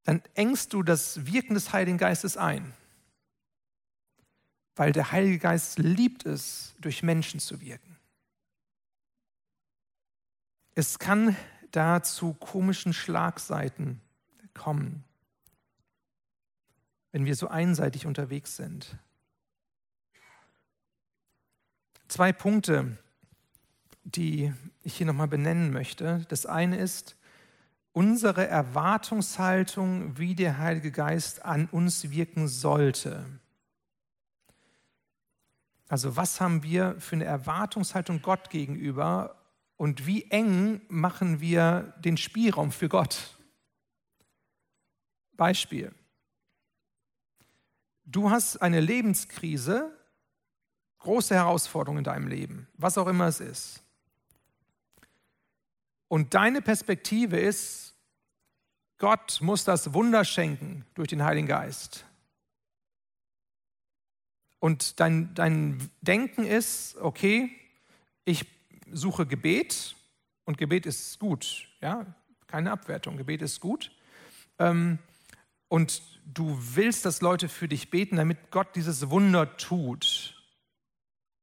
[0.05, 2.73] dann engst du das Wirken des Heiligen Geistes ein.
[4.75, 7.88] Weil der Heilige Geist liebt es, durch Menschen zu wirken.
[10.79, 11.35] Es kann
[11.73, 14.01] da zu komischen Schlagseiten
[14.55, 15.03] kommen,
[17.11, 18.97] wenn wir so einseitig unterwegs sind.
[22.07, 22.97] Zwei Punkte,
[24.05, 26.25] die ich hier nochmal benennen möchte.
[26.29, 27.17] Das eine ist
[27.91, 33.27] unsere Erwartungshaltung, wie der Heilige Geist an uns wirken sollte.
[35.89, 39.38] Also was haben wir für eine Erwartungshaltung Gott gegenüber
[39.79, 43.39] und wie eng machen wir den Spielraum für Gott?
[45.37, 45.95] Beispiel.
[48.05, 49.97] Du hast eine Lebenskrise,
[50.99, 53.83] große Herausforderung in deinem Leben, was auch immer es ist.
[56.09, 57.95] Und deine Perspektive ist,
[58.99, 62.05] Gott muss das Wunder schenken durch den Heiligen Geist.
[64.59, 67.57] Und dein, dein Denken ist, okay,
[68.25, 68.58] ich
[68.93, 69.97] suche Gebet
[70.45, 72.07] und Gebet ist gut, ja,
[72.47, 73.93] keine Abwertung, Gebet ist gut.
[74.59, 74.99] Ähm,
[75.69, 80.35] und du willst, dass Leute für dich beten, damit Gott dieses Wunder tut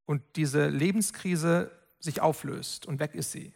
[0.06, 3.54] und diese Lebenskrise sich auflöst und weg ist sie.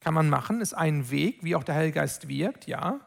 [0.00, 3.00] Kann man machen, ist ein Weg, wie auch der Heilige Geist wirkt, ja.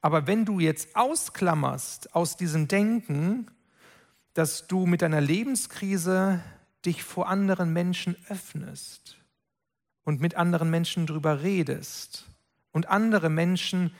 [0.00, 3.50] Aber wenn du jetzt ausklammerst aus diesem Denken,
[4.34, 6.42] dass du mit deiner Lebenskrise
[6.84, 9.18] dich vor anderen Menschen öffnest
[10.04, 12.26] und mit anderen Menschen drüber redest
[12.72, 13.92] und andere Menschen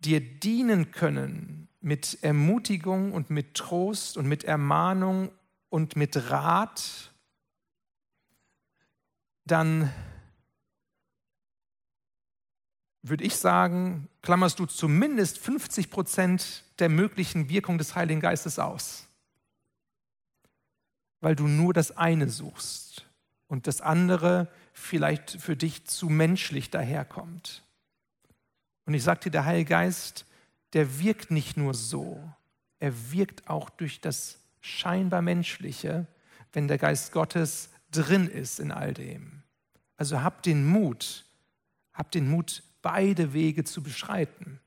[0.00, 5.30] dir dienen können mit Ermutigung und mit Trost und mit Ermahnung
[5.68, 7.12] und mit Rat,
[9.44, 9.92] dann
[13.02, 19.08] würde ich sagen, klammerst du zumindest 50 Prozent der möglichen Wirkung des Heiligen Geistes aus,
[21.22, 23.06] weil du nur das eine suchst
[23.46, 27.62] und das andere vielleicht für dich zu menschlich daherkommt.
[28.84, 30.26] Und ich sagte, der Heilige Geist,
[30.72, 32.20] der wirkt nicht nur so,
[32.80, 36.06] er wirkt auch durch das scheinbar Menschliche,
[36.52, 39.44] wenn der Geist Gottes drin ist in all dem.
[39.96, 41.24] Also habt den Mut,
[41.92, 44.58] habt den Mut, beide Wege zu beschreiten.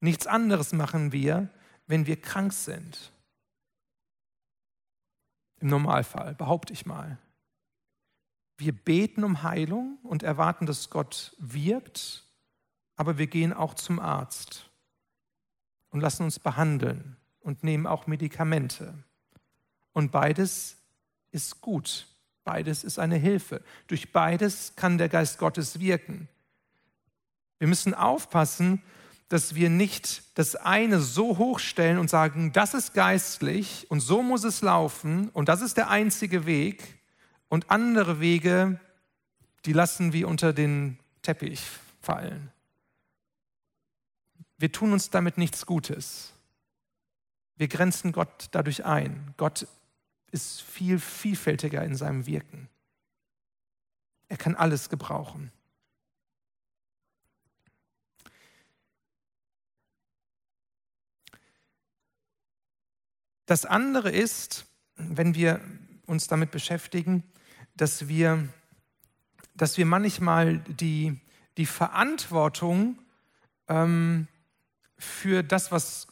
[0.00, 1.48] Nichts anderes machen wir,
[1.86, 3.12] wenn wir krank sind.
[5.64, 7.16] Im Normalfall, behaupte ich mal.
[8.58, 12.22] Wir beten um Heilung und erwarten, dass Gott wirkt,
[12.96, 14.68] aber wir gehen auch zum Arzt
[15.88, 18.92] und lassen uns behandeln und nehmen auch Medikamente.
[19.94, 20.76] Und beides
[21.30, 22.08] ist gut.
[22.44, 23.62] Beides ist eine Hilfe.
[23.86, 26.28] Durch beides kann der Geist Gottes wirken.
[27.58, 28.82] Wir müssen aufpassen,
[29.28, 34.44] dass wir nicht das eine so hochstellen und sagen, das ist geistlich und so muss
[34.44, 37.00] es laufen und das ist der einzige Weg
[37.48, 38.80] und andere Wege,
[39.64, 41.62] die lassen wir unter den Teppich
[42.00, 42.50] fallen.
[44.58, 46.32] Wir tun uns damit nichts Gutes.
[47.56, 49.34] Wir grenzen Gott dadurch ein.
[49.36, 49.66] Gott
[50.30, 52.68] ist viel vielfältiger in seinem Wirken.
[54.28, 55.52] Er kann alles gebrauchen.
[63.46, 65.60] Das andere ist, wenn wir
[66.06, 67.22] uns damit beschäftigen,
[67.76, 68.48] dass wir,
[69.54, 71.20] dass wir manchmal die,
[71.56, 72.98] die Verantwortung
[73.68, 74.28] ähm,
[74.96, 76.06] für das, was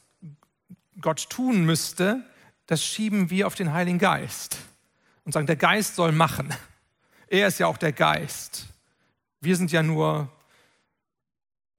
[1.01, 2.25] Gott tun müsste,
[2.66, 4.59] das schieben wir auf den Heiligen Geist
[5.25, 6.55] und sagen, der Geist soll machen.
[7.29, 8.66] Er ist ja auch der Geist.
[9.40, 10.31] Wir sind ja nur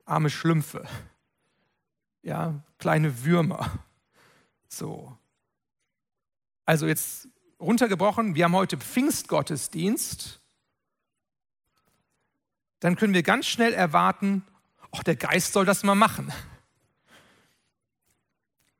[0.06, 0.86] arme Schlümpfe,
[2.24, 3.72] ja, kleine Würmer.
[4.68, 5.18] So.
[6.66, 7.28] Also jetzt
[7.60, 10.40] runtergebrochen, wir haben heute Pfingstgottesdienst.
[12.80, 14.46] Dann können wir ganz schnell erwarten,
[14.92, 16.32] ach, der Geist soll das mal machen.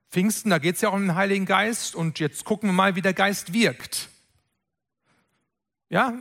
[0.10, 2.96] Pfingsten, da geht es ja auch um den Heiligen Geist und jetzt gucken wir mal,
[2.96, 4.10] wie der Geist wirkt.
[5.90, 6.14] Ja,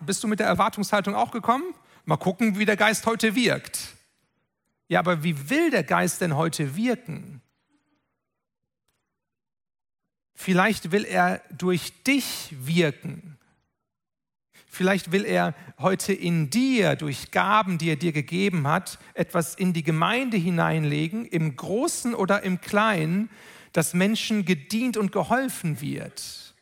[0.00, 1.74] bist du mit der Erwartungshaltung auch gekommen?
[2.04, 3.96] Mal gucken, wie der Geist heute wirkt.
[4.88, 7.40] Ja, aber wie will der Geist denn heute wirken?
[10.42, 13.36] Vielleicht will er durch dich wirken.
[14.66, 19.74] Vielleicht will er heute in dir, durch Gaben, die er dir gegeben hat, etwas in
[19.74, 23.28] die Gemeinde hineinlegen, im Großen oder im Kleinen,
[23.74, 26.54] dass Menschen gedient und geholfen wird.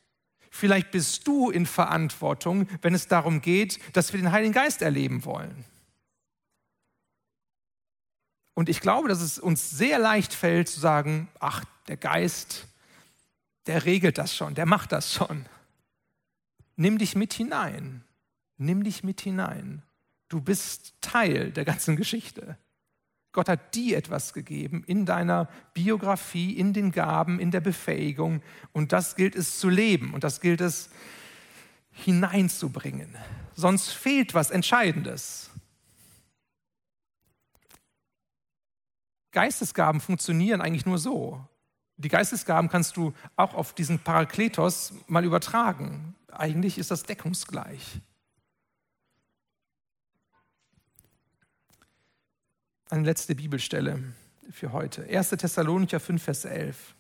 [0.50, 5.24] Vielleicht bist du in Verantwortung, wenn es darum geht, dass wir den Heiligen Geist erleben
[5.24, 5.64] wollen.
[8.54, 12.66] Und ich glaube, dass es uns sehr leicht fällt zu sagen, ach, der Geist,
[13.68, 15.46] der regelt das schon, der macht das schon.
[16.74, 18.02] Nimm dich mit hinein.
[18.57, 19.83] Nimm dich mit hinein.
[20.28, 22.59] Du bist Teil der ganzen Geschichte.
[23.33, 28.42] Gott hat dir etwas gegeben in deiner Biografie, in den Gaben, in der Befähigung.
[28.72, 30.88] Und das gilt es zu leben und das gilt es
[31.90, 33.14] hineinzubringen.
[33.54, 35.50] Sonst fehlt was Entscheidendes.
[39.33, 41.46] Geistesgaben funktionieren eigentlich nur so.
[41.98, 46.14] Die Geistesgaben kannst du auch auf diesen Parakletos mal übertragen.
[46.30, 48.00] Eigentlich ist das deckungsgleich.
[52.88, 54.14] Eine letzte Bibelstelle
[54.48, 55.08] für heute.
[55.08, 55.30] 1.
[55.30, 56.94] Thessalonicher 5, Vers 11.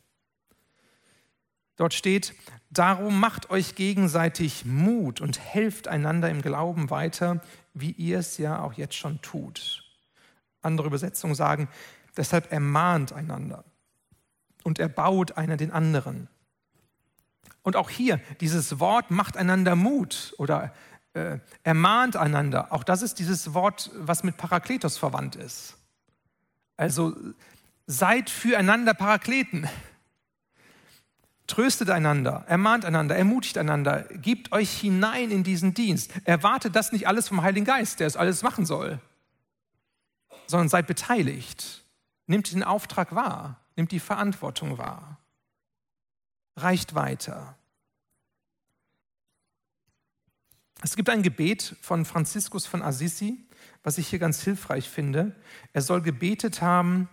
[1.76, 2.34] Dort steht,
[2.70, 7.40] darum macht euch gegenseitig Mut und helft einander im Glauben weiter,
[7.72, 9.84] wie ihr es ja auch jetzt schon tut.
[10.60, 11.68] Andere Übersetzungen sagen,
[12.16, 13.64] deshalb ermahnt einander
[14.68, 16.28] und erbaut einer den anderen.
[17.62, 20.74] Und auch hier, dieses Wort macht einander Mut oder
[21.14, 22.70] äh, ermahnt einander.
[22.70, 25.74] Auch das ist dieses Wort, was mit Parakletos verwandt ist.
[26.76, 27.16] Also
[27.86, 29.66] seid füreinander Parakleten.
[31.46, 36.12] Tröstet einander, ermahnt einander, ermutigt einander, gebt euch hinein in diesen Dienst.
[36.24, 39.00] Erwartet das nicht alles vom Heiligen Geist, der es alles machen soll,
[40.46, 41.84] sondern seid beteiligt.
[42.26, 45.18] Nimmt den Auftrag wahr nimmt die Verantwortung wahr,
[46.56, 47.56] reicht weiter.
[50.82, 53.38] Es gibt ein Gebet von Franziskus von Assisi,
[53.84, 55.34] was ich hier ganz hilfreich finde.
[55.72, 57.08] Er soll gebetet haben,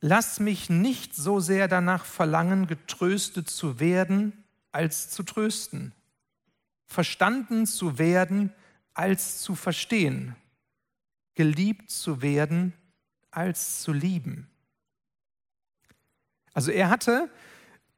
[0.00, 5.94] lass mich nicht so sehr danach verlangen, getröstet zu werden, als zu trösten,
[6.84, 8.52] verstanden zu werden,
[8.92, 10.34] als zu verstehen,
[11.34, 12.72] geliebt zu werden,
[13.30, 14.50] als zu lieben.
[16.56, 17.28] Also er hatte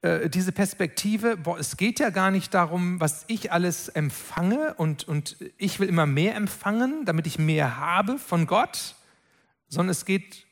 [0.03, 5.07] äh, diese Perspektive, boah, es geht ja gar nicht darum, was ich alles empfange und,
[5.07, 8.97] und ich will immer mehr empfangen, damit ich mehr habe von Gott,
[9.69, 10.45] sondern es geht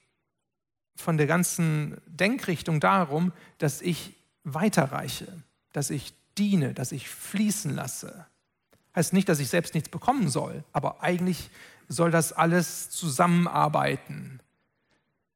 [0.95, 4.15] von der ganzen Denkrichtung darum, dass ich
[4.45, 5.27] weiterreiche,
[5.73, 8.25] dass ich diene, dass ich fließen lasse.
[8.95, 11.51] Heißt nicht, dass ich selbst nichts bekommen soll, aber eigentlich
[11.89, 14.39] soll das alles zusammenarbeiten.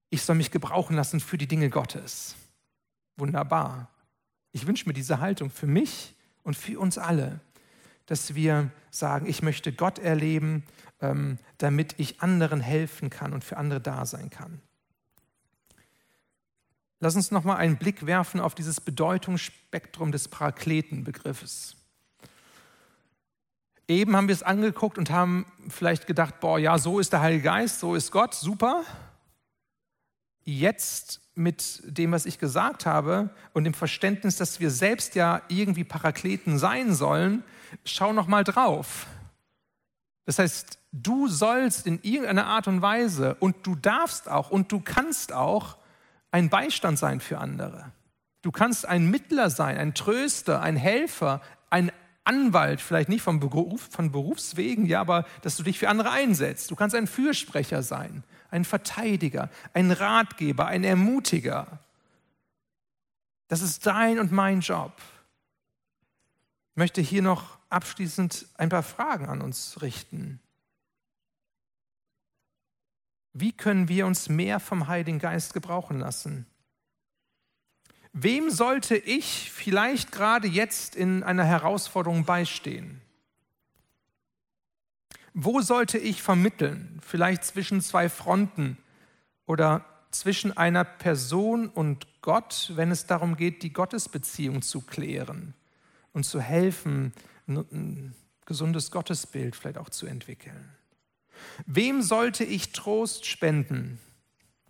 [0.08, 2.36] Ich soll mich gebrauchen lassen für die Dinge Gottes.
[3.20, 3.88] Wunderbar.
[4.50, 7.40] Ich wünsche mir diese Haltung für mich und für uns alle,
[8.06, 10.64] dass wir sagen, ich möchte Gott erleben,
[11.00, 14.60] ähm, damit ich anderen helfen kann und für andere da sein kann.
[16.98, 21.76] Lass uns noch mal einen Blick werfen auf dieses Bedeutungsspektrum des Parakletenbegriffes.
[23.88, 27.44] Eben haben wir es angeguckt und haben vielleicht gedacht, boah, ja, so ist der Heilige
[27.44, 28.84] Geist, so ist Gott, super.
[30.44, 35.84] Jetzt mit dem, was ich gesagt habe und dem Verständnis, dass wir selbst ja irgendwie
[35.84, 37.44] Parakleten sein sollen,
[37.84, 39.06] schau noch mal drauf.
[40.26, 44.80] Das heißt, du sollst in irgendeiner Art und Weise und du darfst auch und du
[44.80, 45.76] kannst auch
[46.30, 47.92] ein Beistand sein für andere.
[48.42, 51.92] Du kannst ein Mittler sein, ein Tröster, ein Helfer, ein
[52.24, 56.70] Anwalt, vielleicht nicht vom Beruf, von Berufswegen, ja, aber dass du dich für andere einsetzt.
[56.70, 61.80] Du kannst ein Fürsprecher sein ein Verteidiger, ein Ratgeber, ein Ermutiger.
[63.48, 64.92] Das ist dein und mein Job.
[66.72, 70.40] Ich möchte hier noch abschließend ein paar Fragen an uns richten.
[73.32, 76.46] Wie können wir uns mehr vom Heiligen Geist gebrauchen lassen?
[78.12, 83.00] Wem sollte ich vielleicht gerade jetzt in einer Herausforderung beistehen?
[85.32, 87.00] Wo sollte ich vermitteln?
[87.02, 88.76] Vielleicht zwischen zwei Fronten
[89.46, 95.54] oder zwischen einer Person und Gott, wenn es darum geht, die Gottesbeziehung zu klären
[96.12, 97.12] und zu helfen,
[97.46, 100.74] ein gesundes Gottesbild vielleicht auch zu entwickeln.
[101.64, 104.00] Wem sollte ich Trost spenden?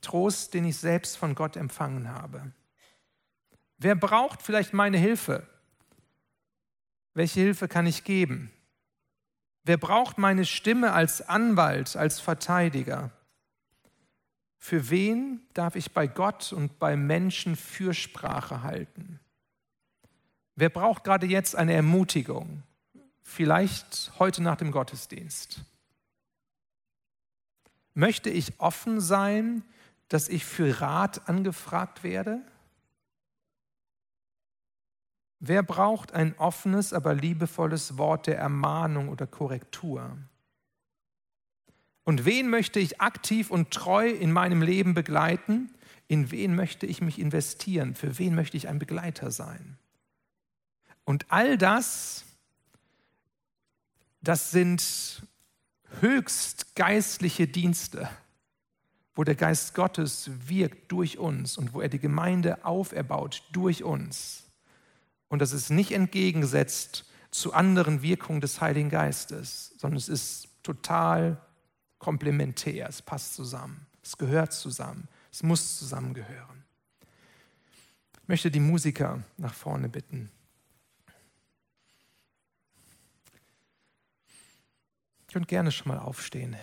[0.03, 2.53] Trost, den ich selbst von Gott empfangen habe.
[3.81, 5.47] Wer braucht vielleicht meine Hilfe?
[7.15, 8.53] Welche Hilfe kann ich geben?
[9.65, 13.11] Wer braucht meine Stimme als Anwalt, als Verteidiger?
[14.59, 19.19] Für wen darf ich bei Gott und bei Menschen Fürsprache halten?
[20.57, 22.63] Wer braucht gerade jetzt eine Ermutigung?
[23.23, 25.63] Vielleicht heute nach dem Gottesdienst.
[27.95, 29.65] Möchte ich offen sein,
[30.09, 32.43] dass ich für Rat angefragt werde?
[35.41, 40.19] Wer braucht ein offenes, aber liebevolles Wort der Ermahnung oder Korrektur?
[42.05, 45.73] Und wen möchte ich aktiv und treu in meinem Leben begleiten?
[46.09, 47.95] In wen möchte ich mich investieren?
[47.95, 49.79] Für wen möchte ich ein Begleiter sein?
[51.05, 52.25] Und all das,
[54.21, 55.23] das sind
[56.01, 58.11] höchst geistliche Dienste,
[59.15, 64.50] wo der Geist Gottes wirkt durch uns und wo er die Gemeinde auferbaut durch uns.
[65.31, 71.41] Und das ist nicht entgegengesetzt zu anderen Wirkungen des Heiligen Geistes, sondern es ist total
[71.99, 76.65] komplementär, es passt zusammen, es gehört zusammen, es muss zusammengehören.
[78.23, 80.31] Ich möchte die Musiker nach vorne bitten.
[85.29, 86.57] Ihr könnt gerne schon mal aufstehen.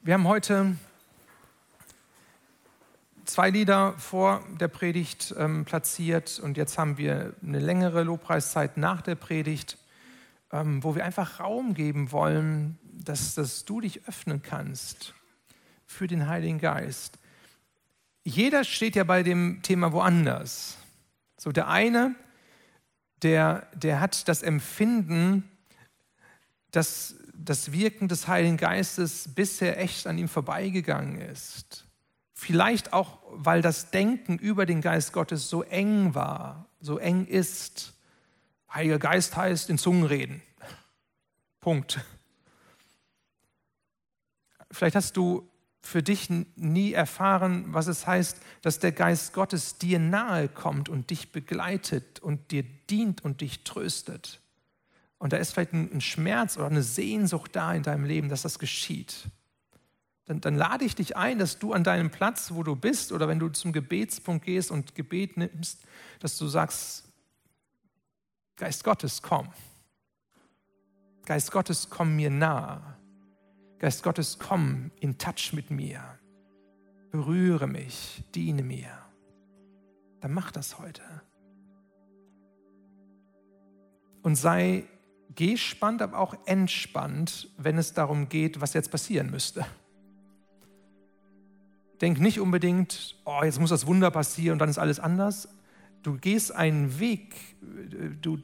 [0.00, 0.76] Wir haben heute
[3.24, 9.02] zwei Lieder vor der Predigt ähm, platziert und jetzt haben wir eine längere Lobpreiszeit nach
[9.02, 9.78] der Predigt,
[10.52, 15.14] ähm, wo wir einfach Raum geben wollen, dass, dass du dich öffnen kannst
[15.86, 17.18] für den Heiligen Geist.
[18.24, 20.78] Jeder steht ja bei dem Thema woanders.
[21.36, 22.14] So der eine,
[23.22, 25.50] der, der hat das Empfinden,
[26.70, 31.83] dass das Wirken des Heiligen Geistes bisher echt an ihm vorbeigegangen ist.
[32.34, 37.94] Vielleicht auch, weil das Denken über den Geist Gottes so eng war, so eng ist.
[38.72, 40.42] Heiliger Geist heißt in Zungen reden.
[41.60, 42.00] Punkt.
[44.70, 45.48] Vielleicht hast du
[45.80, 51.10] für dich nie erfahren, was es heißt, dass der Geist Gottes dir nahe kommt und
[51.10, 54.40] dich begleitet und dir dient und dich tröstet.
[55.18, 58.58] Und da ist vielleicht ein Schmerz oder eine Sehnsucht da in deinem Leben, dass das
[58.58, 59.28] geschieht.
[60.26, 63.28] Dann, dann lade ich dich ein, dass du an deinem Platz, wo du bist, oder
[63.28, 65.84] wenn du zum Gebetspunkt gehst und Gebet nimmst,
[66.20, 67.04] dass du sagst,
[68.56, 69.48] Geist Gottes, komm.
[71.26, 72.96] Geist Gottes, komm mir nah.
[73.78, 76.02] Geist Gottes, komm in Touch mit mir.
[77.10, 78.90] Berühre mich, diene mir.
[80.20, 81.02] Dann mach das heute.
[84.22, 84.84] Und sei
[85.34, 89.66] gespannt, aber auch entspannt, wenn es darum geht, was jetzt passieren müsste.
[92.00, 95.48] Denk nicht unbedingt, oh, jetzt muss das Wunder passieren und dann ist alles anders.
[96.02, 97.34] Du gehst einen Weg,
[98.20, 98.38] du,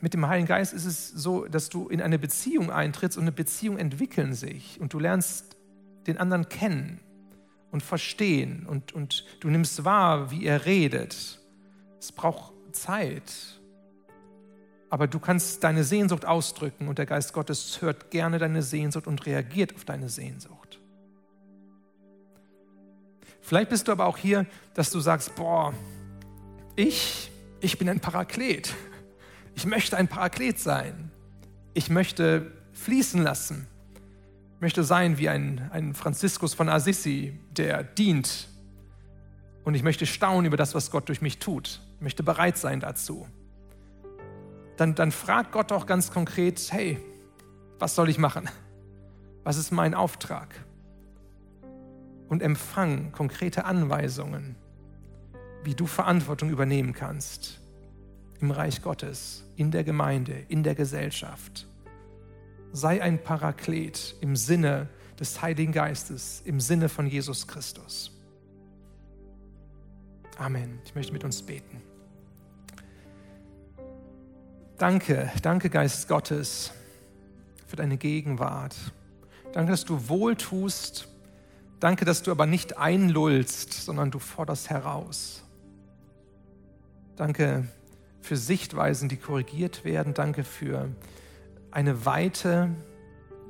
[0.00, 3.32] mit dem Heiligen Geist ist es so, dass du in eine Beziehung eintrittst und eine
[3.32, 5.56] Beziehung entwickeln sich und du lernst
[6.06, 7.00] den anderen kennen
[7.72, 11.40] und verstehen und, und du nimmst wahr, wie er redet.
[11.98, 13.56] Es braucht Zeit
[14.88, 19.26] aber du kannst deine Sehnsucht ausdrücken und der Geist Gottes hört gerne deine Sehnsucht und
[19.26, 20.65] reagiert auf deine Sehnsucht.
[23.46, 25.72] Vielleicht bist du aber auch hier, dass du sagst, boah,
[26.74, 27.30] ich,
[27.60, 28.74] ich bin ein Paraklet.
[29.54, 31.10] Ich möchte ein Paraklet sein.
[31.72, 33.66] Ich möchte fließen lassen.
[34.56, 38.48] Ich möchte sein wie ein, ein Franziskus von Assisi, der dient.
[39.64, 41.80] Und ich möchte staunen über das, was Gott durch mich tut.
[41.96, 43.26] Ich möchte bereit sein dazu
[44.76, 46.98] dann, dann fragt Gott auch ganz konkret, hey,
[47.78, 48.48] was soll ich machen?
[49.44, 50.48] Was ist mein Auftrag?
[52.28, 54.56] Und empfang konkrete Anweisungen,
[55.62, 57.60] wie du Verantwortung übernehmen kannst
[58.40, 61.66] im Reich Gottes, in der Gemeinde, in der Gesellschaft.
[62.72, 68.12] Sei ein Paraklet im Sinne des Heiligen Geistes, im Sinne von Jesus Christus.
[70.38, 70.80] Amen.
[70.84, 71.82] Ich möchte mit uns beten.
[74.76, 76.70] Danke, danke Geist Gottes
[77.66, 78.76] für deine Gegenwart.
[79.52, 81.08] Danke, dass du wohltust.
[81.80, 85.44] Danke, dass du aber nicht einlullst, sondern du forderst heraus.
[87.16, 87.66] Danke
[88.22, 90.14] für Sichtweisen, die korrigiert werden.
[90.14, 90.88] Danke für
[91.70, 92.70] eine Weite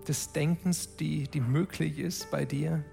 [0.09, 2.85] des Denkens, die, die möglich ist bei dir.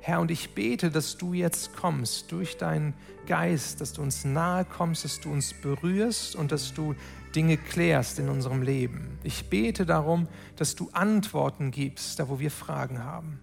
[0.00, 2.94] Herr, und ich bete, dass du jetzt kommst durch deinen
[3.26, 6.94] Geist, dass du uns nahe kommst, dass du uns berührst und dass du
[7.34, 9.18] Dinge klärst in unserem Leben.
[9.24, 13.40] Ich bete darum, dass du Antworten gibst, da wo wir Fragen haben.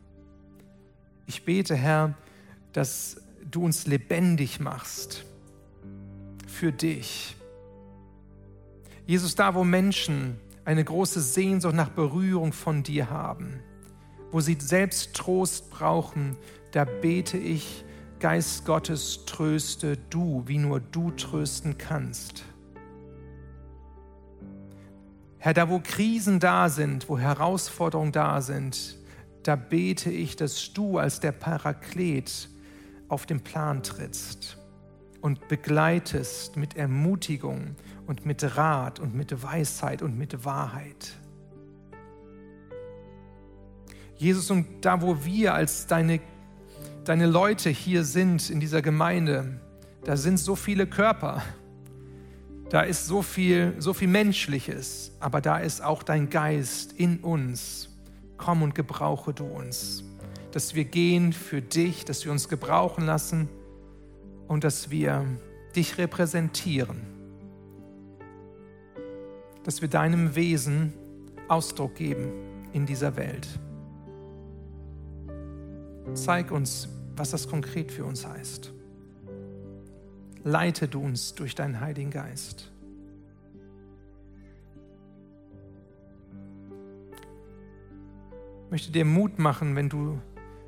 [1.25, 2.13] Ich bete, Herr,
[2.73, 5.25] dass du uns lebendig machst
[6.47, 7.35] für dich.
[9.05, 13.59] Jesus, da wo Menschen eine große Sehnsucht nach Berührung von dir haben,
[14.31, 16.37] wo sie selbst Trost brauchen,
[16.71, 17.83] da bete ich,
[18.19, 22.45] Geist Gottes, tröste du, wie nur du trösten kannst.
[25.39, 28.97] Herr, da wo Krisen da sind, wo Herausforderungen da sind,
[29.43, 32.49] da bete ich, dass du als der Paraklet
[33.09, 34.57] auf den Plan trittst
[35.21, 37.75] und begleitest mit Ermutigung
[38.07, 41.13] und mit Rat und mit Weisheit und mit Wahrheit.
[44.15, 46.19] Jesus, und da wo wir als deine,
[47.03, 49.59] deine Leute hier sind in dieser Gemeinde,
[50.03, 51.43] da sind so viele Körper,
[52.69, 57.92] da ist so viel, so viel Menschliches, aber da ist auch dein Geist in uns.
[58.37, 60.03] Komm und gebrauche du uns,
[60.51, 63.49] dass wir gehen für dich, dass wir uns gebrauchen lassen
[64.47, 65.25] und dass wir
[65.75, 67.01] dich repräsentieren,
[69.63, 70.93] dass wir deinem Wesen
[71.47, 72.31] Ausdruck geben
[72.73, 73.47] in dieser Welt.
[76.13, 78.73] Zeig uns, was das konkret für uns heißt
[80.43, 82.72] leite du uns durch deinen Heiligen Geist.
[88.73, 90.19] Möchte dir Mut machen, wenn du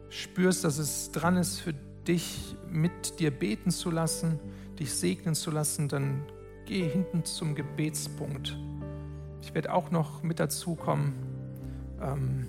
[0.10, 1.74] spürst, dass es dran ist, für
[2.08, 4.39] dich mit dir beten zu lassen,
[4.78, 6.22] dich segnen zu lassen, dann
[6.68, 8.60] geh hinten zum Gebetspunkt.
[9.41, 11.16] Ich werde auch noch mit dazukommen.
[11.99, 12.45] Ähm,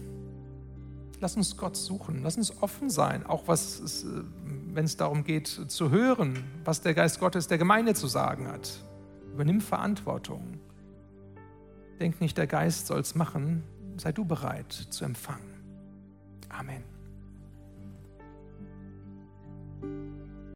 [1.21, 4.09] lass uns Gott suchen, lass uns offen sein, auch was es, äh,
[4.75, 8.85] wenn es darum geht zu hören, was der Geist Gottes der Gemeinde zu sagen hat.
[9.33, 10.61] Übernimm Verantwortung.
[11.99, 13.63] Denk nicht, der Geist soll es machen,
[13.99, 15.55] sei du bereit zu empfangen.
[16.49, 16.84] Amen.